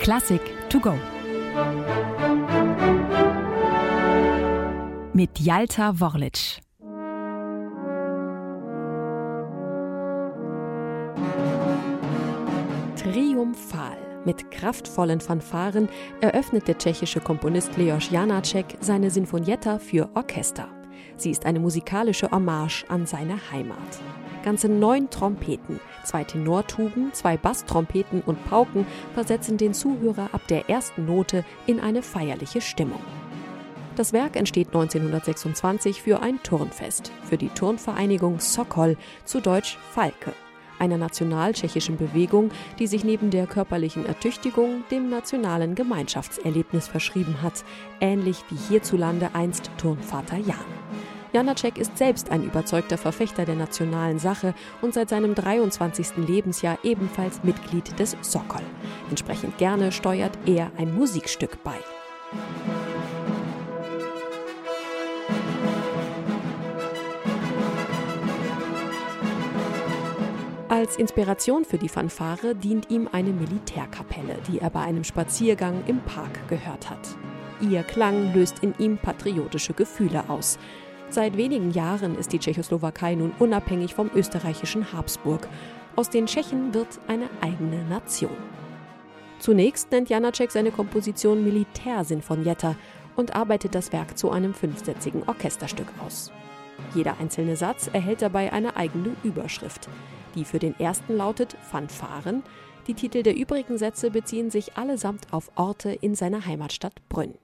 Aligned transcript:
Klassik 0.00 0.40
to 0.68 0.80
go. 0.80 0.94
Mit 5.14 5.38
Jalta 5.38 5.98
Worlic. 5.98 6.60
Triumphal. 12.96 13.96
Mit 14.24 14.50
kraftvollen 14.50 15.20
Fanfaren 15.20 15.88
eröffnet 16.20 16.68
der 16.68 16.78
tschechische 16.78 17.20
Komponist 17.20 17.76
Leos 17.76 18.10
Janáček 18.10 18.76
seine 18.80 19.10
Sinfonietta 19.10 19.78
für 19.78 20.10
Orchester. 20.14 20.68
Sie 21.16 21.30
ist 21.30 21.46
eine 21.46 21.60
musikalische 21.60 22.30
Hommage 22.30 22.84
an 22.88 23.06
seine 23.06 23.38
Heimat. 23.50 23.78
Ganze 24.44 24.68
neun 24.68 25.10
Trompeten, 25.10 25.80
zwei 26.04 26.22
Tenortuben, 26.22 27.12
zwei 27.14 27.36
Basstrompeten 27.36 28.20
und 28.20 28.44
Pauken 28.44 28.86
versetzen 29.14 29.56
den 29.56 29.74
Zuhörer 29.74 30.28
ab 30.32 30.42
der 30.48 30.68
ersten 30.68 31.06
Note 31.06 31.44
in 31.66 31.80
eine 31.80 32.02
feierliche 32.02 32.60
Stimmung. 32.60 33.00
Das 33.96 34.12
Werk 34.12 34.36
entsteht 34.36 34.68
1926 34.68 36.02
für 36.02 36.20
ein 36.20 36.42
Turnfest, 36.42 37.10
für 37.24 37.38
die 37.38 37.48
Turnvereinigung 37.48 38.38
Sokol, 38.38 38.96
zu 39.24 39.40
Deutsch 39.40 39.78
Falke 39.92 40.32
einer 40.78 40.98
nationaltschechischen 40.98 41.96
Bewegung, 41.96 42.50
die 42.78 42.86
sich 42.86 43.04
neben 43.04 43.30
der 43.30 43.46
körperlichen 43.46 44.06
Ertüchtigung 44.06 44.84
dem 44.90 45.08
nationalen 45.08 45.74
Gemeinschaftserlebnis 45.74 46.88
verschrieben 46.88 47.42
hat, 47.42 47.64
ähnlich 48.00 48.38
wie 48.50 48.56
hierzulande 48.56 49.30
einst 49.34 49.70
Turnvater 49.78 50.36
Jan. 50.36 50.58
Janacek 51.34 51.78
ist 51.78 51.98
selbst 51.98 52.30
ein 52.30 52.44
überzeugter 52.44 52.96
Verfechter 52.96 53.44
der 53.44 53.56
nationalen 53.56 54.20
Sache 54.20 54.54
und 54.82 54.94
seit 54.94 55.08
seinem 55.08 55.34
23. 55.34 56.28
Lebensjahr 56.28 56.78
ebenfalls 56.84 57.42
Mitglied 57.42 57.98
des 57.98 58.16
Sokol. 58.20 58.62
Entsprechend 59.10 59.58
gerne 59.58 59.90
steuert 59.90 60.38
er 60.46 60.70
ein 60.76 60.94
Musikstück 60.94 61.60
bei. 61.64 61.74
Als 70.68 70.94
Inspiration 70.94 71.64
für 71.64 71.78
die 71.78 71.88
Fanfare 71.88 72.54
dient 72.54 72.92
ihm 72.92 73.08
eine 73.10 73.30
Militärkapelle, 73.30 74.38
die 74.46 74.60
er 74.60 74.70
bei 74.70 74.82
einem 74.82 75.02
Spaziergang 75.02 75.82
im 75.88 75.98
Park 75.98 76.46
gehört 76.46 76.90
hat. 76.90 77.16
Ihr 77.60 77.82
Klang 77.82 78.34
löst 78.34 78.60
in 78.60 78.74
ihm 78.78 78.98
patriotische 78.98 79.72
Gefühle 79.72 80.28
aus. 80.28 80.58
Seit 81.14 81.36
wenigen 81.36 81.70
Jahren 81.70 82.18
ist 82.18 82.32
die 82.32 82.40
Tschechoslowakei 82.40 83.14
nun 83.14 83.30
unabhängig 83.38 83.94
vom 83.94 84.10
österreichischen 84.16 84.92
Habsburg. 84.92 85.46
Aus 85.94 86.10
den 86.10 86.26
Tschechen 86.26 86.74
wird 86.74 86.88
eine 87.06 87.30
eigene 87.40 87.84
Nation. 87.84 88.36
Zunächst 89.38 89.92
nennt 89.92 90.08
Janacek 90.08 90.50
seine 90.50 90.72
Komposition 90.72 91.44
Militärsinfonietta 91.44 92.74
und 93.14 93.36
arbeitet 93.36 93.76
das 93.76 93.92
Werk 93.92 94.18
zu 94.18 94.32
einem 94.32 94.54
fünfsätzigen 94.54 95.22
Orchesterstück 95.28 95.86
aus. 96.04 96.32
Jeder 96.96 97.20
einzelne 97.20 97.54
Satz 97.54 97.88
erhält 97.92 98.20
dabei 98.20 98.52
eine 98.52 98.74
eigene 98.74 99.14
Überschrift. 99.22 99.88
Die 100.34 100.44
für 100.44 100.58
den 100.58 100.74
ersten 100.80 101.16
lautet 101.16 101.56
Fanfaren. 101.70 102.42
Die 102.88 102.94
Titel 102.94 103.22
der 103.22 103.36
übrigen 103.36 103.78
Sätze 103.78 104.10
beziehen 104.10 104.50
sich 104.50 104.76
allesamt 104.76 105.32
auf 105.32 105.52
Orte 105.54 105.92
in 105.92 106.16
seiner 106.16 106.44
Heimatstadt 106.44 107.08
Brünn. 107.08 107.34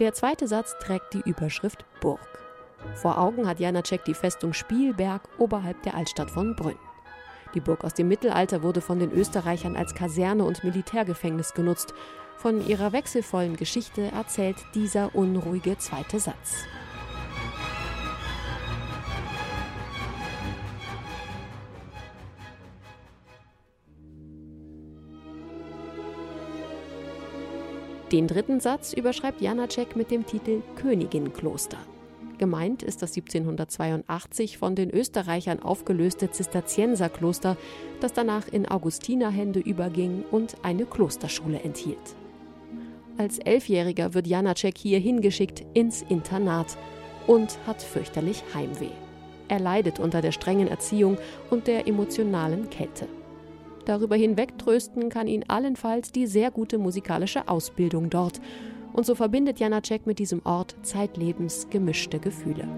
Der 0.00 0.14
zweite 0.14 0.48
Satz 0.48 0.76
trägt 0.80 1.12
die 1.12 1.20
Überschrift 1.28 1.84
Burg. 2.00 2.26
Vor 2.94 3.18
Augen 3.18 3.46
hat 3.46 3.60
Janacek 3.60 4.02
die 4.06 4.14
Festung 4.14 4.54
Spielberg 4.54 5.20
oberhalb 5.36 5.82
der 5.82 5.94
Altstadt 5.94 6.30
von 6.30 6.56
Brünn. 6.56 6.78
Die 7.54 7.60
Burg 7.60 7.84
aus 7.84 7.92
dem 7.92 8.08
Mittelalter 8.08 8.62
wurde 8.62 8.80
von 8.80 8.98
den 8.98 9.12
Österreichern 9.12 9.76
als 9.76 9.94
Kaserne 9.94 10.44
und 10.44 10.64
Militärgefängnis 10.64 11.52
genutzt. 11.52 11.92
Von 12.38 12.66
ihrer 12.66 12.94
wechselvollen 12.94 13.56
Geschichte 13.56 14.10
erzählt 14.10 14.56
dieser 14.74 15.14
unruhige 15.14 15.76
zweite 15.76 16.18
Satz. 16.18 16.64
Den 28.12 28.26
dritten 28.26 28.58
Satz 28.58 28.92
überschreibt 28.92 29.40
Janacek 29.40 29.94
mit 29.94 30.10
dem 30.10 30.26
Titel 30.26 30.62
Königinkloster. 30.74 31.78
Gemeint 32.38 32.82
ist 32.82 33.02
das 33.02 33.14
1782 33.16 34.58
von 34.58 34.74
den 34.74 34.90
Österreichern 34.90 35.60
aufgelöste 35.62 36.28
Zisterzienserkloster, 36.28 37.56
das 38.00 38.12
danach 38.12 38.48
in 38.48 38.66
Augustinerhände 38.66 39.60
überging 39.60 40.24
und 40.28 40.56
eine 40.64 40.86
Klosterschule 40.86 41.60
enthielt. 41.60 42.16
Als 43.16 43.38
Elfjähriger 43.38 44.12
wird 44.12 44.26
Janacek 44.26 44.76
hier 44.76 44.98
hingeschickt 44.98 45.64
ins 45.74 46.02
Internat 46.02 46.78
und 47.28 47.58
hat 47.64 47.80
fürchterlich 47.80 48.42
Heimweh. 48.54 48.90
Er 49.46 49.60
leidet 49.60 50.00
unter 50.00 50.20
der 50.20 50.32
strengen 50.32 50.66
Erziehung 50.66 51.16
und 51.48 51.68
der 51.68 51.86
emotionalen 51.86 52.70
Kälte. 52.70 53.06
Darüber 53.84 54.16
hinweg 54.16 54.58
trösten 54.58 55.08
kann 55.08 55.26
ihn 55.26 55.44
allenfalls 55.48 56.12
die 56.12 56.26
sehr 56.26 56.50
gute 56.50 56.78
musikalische 56.78 57.48
Ausbildung 57.48 58.10
dort 58.10 58.40
und 58.92 59.06
so 59.06 59.14
verbindet 59.14 59.60
Janacek 59.60 60.06
mit 60.06 60.18
diesem 60.18 60.42
Ort 60.44 60.76
zeitlebens 60.82 61.68
gemischte 61.70 62.18
Gefühle. 62.18 62.68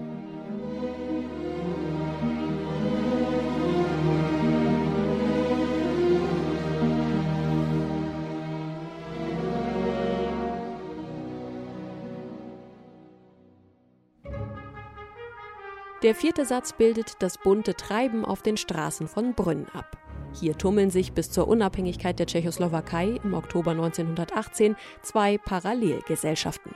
Der 16.03 16.15
vierte 16.15 16.43
Satz 16.43 16.73
bildet 16.73 17.13
das 17.19 17.37
bunte 17.37 17.75
Treiben 17.75 18.25
auf 18.25 18.41
den 18.41 18.57
Straßen 18.57 19.07
von 19.07 19.33
Brünn 19.35 19.67
ab. 19.73 20.02
Hier 20.39 20.57
tummeln 20.57 20.89
sich 20.89 21.13
bis 21.13 21.29
zur 21.29 21.47
Unabhängigkeit 21.47 22.17
der 22.17 22.25
Tschechoslowakei 22.25 23.19
im 23.23 23.33
Oktober 23.33 23.71
1918 23.71 24.75
zwei 25.01 25.37
Parallelgesellschaften. 25.37 26.73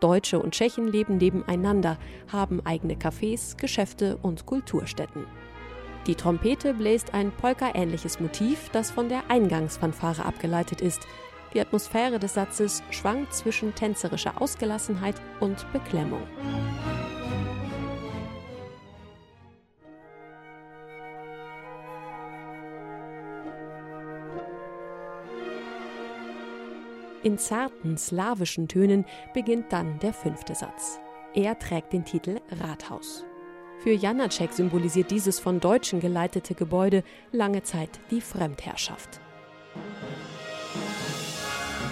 Deutsche 0.00 0.38
und 0.38 0.52
Tschechen 0.52 0.88
leben 0.88 1.18
nebeneinander, 1.18 1.98
haben 2.32 2.64
eigene 2.64 2.94
Cafés, 2.94 3.56
Geschäfte 3.58 4.16
und 4.22 4.46
Kulturstätten. 4.46 5.26
Die 6.06 6.14
Trompete 6.14 6.72
bläst 6.72 7.12
ein 7.12 7.30
Polka-ähnliches 7.30 8.20
Motiv, 8.20 8.70
das 8.72 8.90
von 8.90 9.08
der 9.08 9.22
Eingangsfanfare 9.28 10.24
abgeleitet 10.24 10.80
ist. 10.80 11.06
Die 11.52 11.60
Atmosphäre 11.60 12.18
des 12.18 12.34
Satzes 12.34 12.82
schwankt 12.90 13.34
zwischen 13.34 13.74
tänzerischer 13.74 14.40
Ausgelassenheit 14.40 15.16
und 15.40 15.70
Beklemmung. 15.72 16.22
In 27.22 27.36
zarten 27.36 27.98
slawischen 27.98 28.66
Tönen 28.66 29.04
beginnt 29.34 29.72
dann 29.72 29.98
der 29.98 30.14
fünfte 30.14 30.54
Satz. 30.54 30.98
Er 31.34 31.58
trägt 31.58 31.92
den 31.92 32.06
Titel 32.06 32.40
Rathaus. 32.50 33.24
Für 33.82 33.92
Janacek 33.92 34.52
symbolisiert 34.52 35.10
dieses 35.10 35.38
von 35.38 35.60
Deutschen 35.60 36.00
geleitete 36.00 36.54
Gebäude 36.54 37.04
lange 37.30 37.62
Zeit 37.62 38.00
die 38.10 38.22
Fremdherrschaft. 38.22 39.20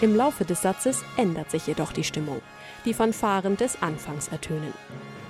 Im 0.01 0.17
Laufe 0.17 0.47
des 0.47 0.63
Satzes 0.63 1.05
ändert 1.19 1.51
sich 1.51 1.67
jedoch 1.67 1.93
die 1.93 2.05
Stimmung. 2.05 2.41
Die 2.87 2.95
Fanfaren 2.95 3.57
des 3.57 3.83
Anfangs 3.83 4.29
ertönen. 4.29 4.73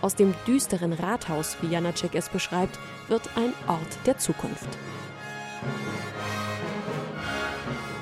Aus 0.00 0.14
dem 0.14 0.32
düsteren 0.46 0.92
Rathaus, 0.92 1.56
wie 1.60 1.72
Janacek 1.72 2.14
es 2.14 2.28
beschreibt, 2.28 2.78
wird 3.08 3.28
ein 3.36 3.52
Ort 3.66 3.98
der 4.06 4.18
Zukunft. 4.18 4.68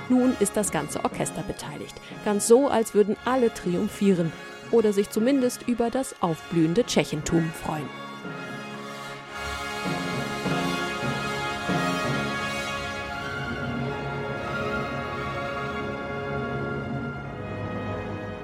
Nun 0.09 0.37
ist 0.41 0.57
das 0.57 0.71
ganze 0.71 1.05
Orchester 1.05 1.43
beteiligt, 1.43 1.95
ganz 2.25 2.47
so, 2.47 2.69
als 2.69 2.95
würden 2.95 3.17
alle 3.25 3.53
triumphieren 3.53 4.33
oder 4.71 4.93
sich 4.93 5.11
zumindest 5.11 5.67
über 5.69 5.91
das 5.91 6.15
aufblühende 6.23 6.85
Tschechentum 6.85 7.51
freuen. 7.63 7.89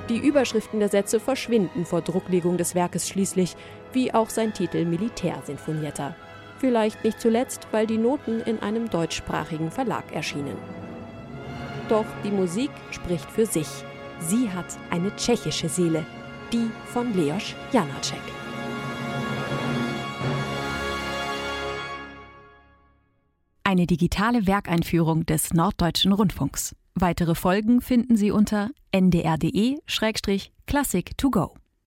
Die 0.08 0.18
Überschriften 0.18 0.78
der 0.78 0.90
Sätze 0.90 1.20
verschwinden 1.20 1.86
vor 1.86 2.02
Drucklegung 2.02 2.58
des 2.58 2.74
Werkes 2.74 3.08
schließlich, 3.08 3.56
wie 3.92 4.12
auch 4.12 4.28
sein 4.28 4.52
Titel 4.52 4.84
Militärsinfonietta. 4.84 6.14
Vielleicht 6.58 7.02
nicht 7.02 7.18
zuletzt, 7.18 7.68
weil 7.70 7.86
die 7.86 7.96
Noten 7.96 8.40
in 8.42 8.60
einem 8.60 8.90
deutschsprachigen 8.90 9.70
Verlag 9.70 10.12
erschienen. 10.12 10.56
Doch 11.88 12.06
die 12.24 12.30
Musik 12.30 12.70
spricht 12.90 13.30
für 13.30 13.46
sich. 13.46 13.68
Sie 14.20 14.50
hat 14.50 14.66
eine 14.90 15.14
tschechische 15.16 15.68
Seele, 15.68 16.06
die 16.52 16.70
von 16.86 17.12
Leos 17.14 17.54
Janacek. 17.72 18.20
Eine 23.64 23.86
digitale 23.86 24.46
Werkeinführung 24.46 25.24
des 25.24 25.54
Norddeutschen 25.54 26.12
Rundfunks. 26.12 26.76
Weitere 26.94 27.34
Folgen 27.34 27.80
finden 27.80 28.16
Sie 28.16 28.30
unter 28.30 28.68
ndr.de-klassik-to-go. 28.92 31.61